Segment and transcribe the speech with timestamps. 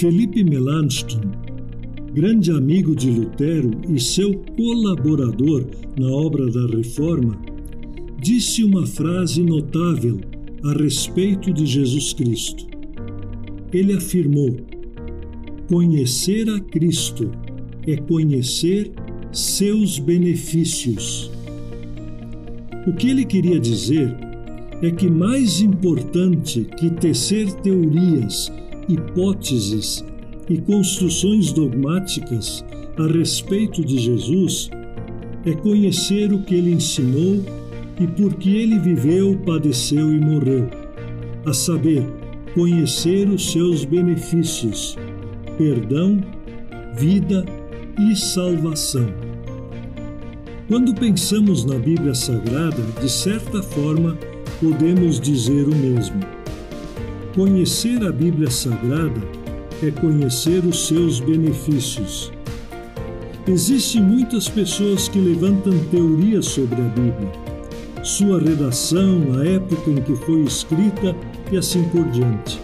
[0.00, 1.20] Felipe Melanchthon,
[2.14, 7.38] grande amigo de Lutero e seu colaborador na obra da Reforma,
[8.18, 10.18] disse uma frase notável
[10.64, 12.66] a respeito de Jesus Cristo.
[13.74, 14.56] Ele afirmou:
[15.68, 17.30] Conhecer a Cristo
[17.86, 18.90] é conhecer
[19.30, 21.30] seus benefícios.
[22.86, 24.16] O que ele queria dizer
[24.80, 28.50] é que mais importante que tecer teorias,
[28.94, 30.04] hipóteses
[30.48, 32.64] e construções dogmáticas
[32.98, 34.70] a respeito de Jesus
[35.44, 37.42] é conhecer o que ele ensinou
[37.98, 40.68] e por que ele viveu, padeceu e morreu,
[41.46, 42.04] a saber,
[42.54, 44.96] conhecer os seus benefícios,
[45.56, 46.20] perdão,
[46.96, 47.44] vida
[47.98, 49.08] e salvação.
[50.68, 54.16] Quando pensamos na Bíblia Sagrada, de certa forma,
[54.60, 56.39] podemos dizer o mesmo.
[57.34, 59.20] Conhecer a Bíblia Sagrada
[59.82, 62.32] é conhecer os seus benefícios.
[63.46, 67.32] Existem muitas pessoas que levantam teorias sobre a Bíblia,
[68.02, 71.16] sua redação, a época em que foi escrita
[71.50, 72.60] e assim por diante.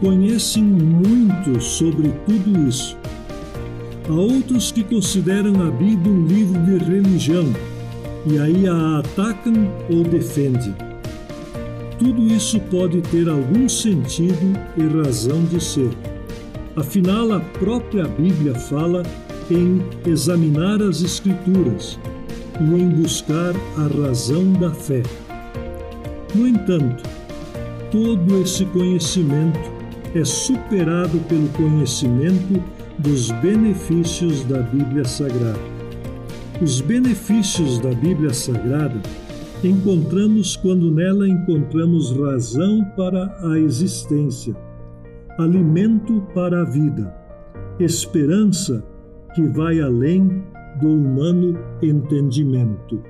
[0.00, 2.96] Conhecem muito sobre tudo isso,
[4.08, 7.44] Há outros que consideram a Bíblia um livro de religião
[8.24, 9.52] e aí a atacam
[9.90, 10.87] ou defendem.
[11.98, 15.90] Tudo isso pode ter algum sentido e razão de ser.
[16.76, 19.02] Afinal, a própria Bíblia fala
[19.50, 21.98] em examinar as Escrituras
[22.60, 25.02] e em buscar a razão da fé.
[26.34, 27.02] No entanto,
[27.90, 29.58] todo esse conhecimento
[30.14, 32.62] é superado pelo conhecimento
[32.98, 35.58] dos benefícios da Bíblia Sagrada.
[36.60, 39.00] Os benefícios da Bíblia Sagrada
[39.64, 44.54] encontramos quando nela encontramos razão para a existência,
[45.38, 47.12] alimento para a vida,
[47.80, 48.84] esperança
[49.34, 50.42] que vai além
[50.80, 53.02] do humano entendimento.